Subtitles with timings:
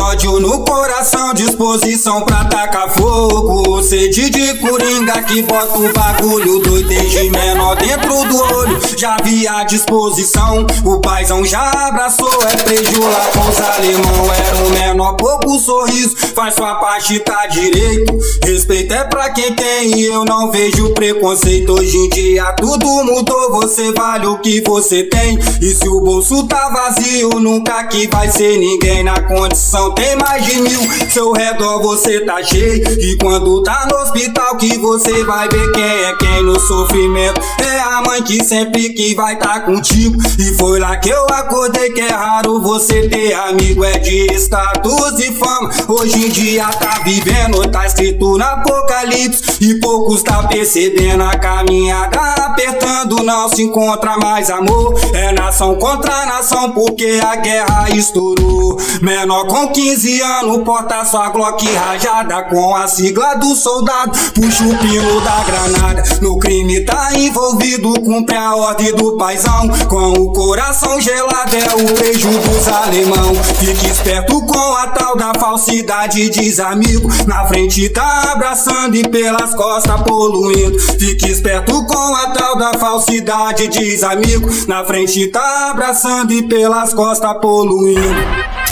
[0.00, 3.82] ódio no coração, disposição pra tacar fogo.
[3.82, 8.80] Sede de coringa que bota o bagulho doido desde menor dentro do olho.
[8.96, 12.32] Já vi a disposição, o paizão já abraçou.
[12.52, 14.32] É preju lá com os alemão.
[14.32, 18.12] Era o menor, pouco sorriso, faz sua parte, tá direito.
[18.44, 21.72] Respeito é pra quem tem e eu não vejo preconceito.
[21.74, 25.38] Hoje em dia tudo mudou, você vale o que você tem.
[25.60, 29.92] E se o bolso tá vazio, nunca que vai ser ninguém na condição.
[29.92, 30.80] Tem mais de mil,
[31.14, 32.82] seu redor você tá cheio.
[33.00, 37.40] E quando tá no hospital, que você vai ver quem é quem no sofrimento.
[37.62, 40.20] É a mãe que sempre que vai tá contigo.
[40.40, 43.84] E foi lá que eu acordei que é raro você ter amigo.
[43.84, 45.70] É de status e fama.
[45.86, 49.58] Hoje em dia tá vivendo, tá escrito no apocalipse.
[49.60, 53.22] E poucos tá percebendo a caminhada apertando.
[53.22, 54.98] Não se encontra mais amor.
[55.14, 58.80] É nação contra nação, porque a guerra estourou.
[59.00, 64.12] Menor com 15 anos, porta sua Glock rajada com a sigla do soldado.
[64.34, 66.02] Puxa o pino da granada.
[66.20, 69.68] No crime tá envolvido, cumpre a ordem do paizão.
[69.88, 73.34] Com o coração gelado é o beijo dos alemão.
[73.58, 77.08] Fique esperto com a tal da falsidade, diz amigo.
[77.26, 80.78] Na frente tá abraçando e pelas costas poluindo.
[80.78, 84.48] Fique esperto com a tal da falsidade, diz amigo.
[84.66, 88.63] Na frente tá abraçando e pelas costas poluindo.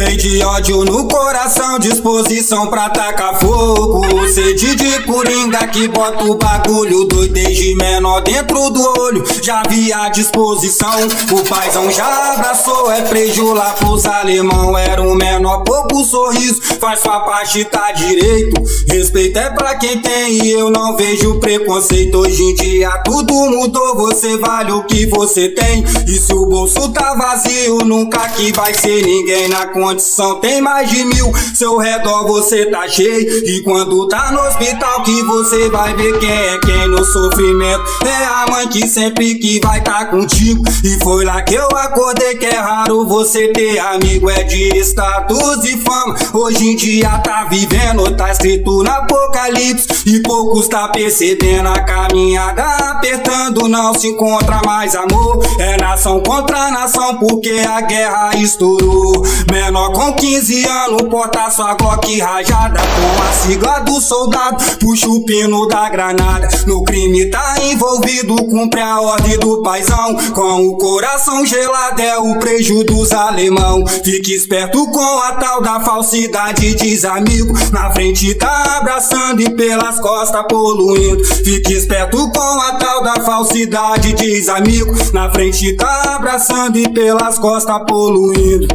[0.00, 4.02] Cheio de ódio no coração, disposição pra tacar fogo.
[4.28, 9.22] Sede de coringa que bota o bagulho doido desde menor dentro do olho.
[9.42, 12.90] Já vi a disposição, o paizão já abraçou.
[12.90, 16.62] É preju lá pros alemão, era um menor, pouco sorriso.
[16.80, 18.58] Faz sua parte, tá direito.
[19.20, 22.16] Respeito é pra quem tem e eu não vejo preconceito.
[22.16, 25.84] Hoje em dia tudo mudou, você vale o que você tem.
[26.06, 30.88] E se o bolso tá vazio, nunca que vai ser ninguém na condição tem mais
[30.88, 31.30] de mil.
[31.54, 33.46] Seu redor você tá cheio.
[33.46, 37.84] E quando tá no hospital que você vai ver quem é quem no sofrimento.
[38.06, 40.64] É a mãe que sempre que vai tá contigo.
[40.82, 44.30] E foi lá que eu acordei que é raro você ter amigo.
[44.30, 46.16] É de status e fama.
[46.32, 49.88] Hoje em dia tá vivendo, tá escrito no apocalipse.
[50.06, 53.68] E poucos tá percebendo a caminhada apertando.
[53.68, 55.44] Não se encontra mais amor.
[55.58, 59.24] É nação contra nação porque a guerra estourou.
[59.50, 64.64] Menor com 15 anos, porta sua Glock rajada com a sigla do soldado.
[64.78, 66.48] Puxa o pino da granada.
[66.66, 70.16] No crime tá envolvido, cumpre a ordem do paizão.
[70.32, 73.86] Com o coração gelado é o preju dos alemão.
[73.86, 77.52] Fique esperto com a tal da falsidade, diz amigo.
[77.72, 81.24] Na frente tá abraçando e pelas costas poluindo.
[81.24, 84.92] Fique esperto com a tal da falsidade, diz amigo.
[85.12, 88.66] Na frente tá abraçando e pelas costas poluindo.